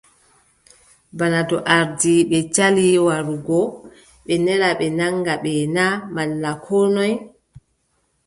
Bana 1.17 1.39
to 1.49 1.57
ardiiɓe 1.77 2.37
cali 2.55 2.85
warugo, 3.05 3.59
ɓe 4.25 4.33
nela 4.45 4.69
ɓe 4.79 4.87
naŋga 4.99 5.33
ɓe 5.43 5.53
na 5.75 5.85
malla 6.15 6.51
koo 6.63 6.85
noy? 6.95 7.13